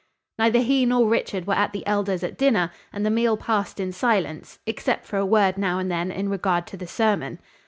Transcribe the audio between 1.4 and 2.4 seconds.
were at the Elder's at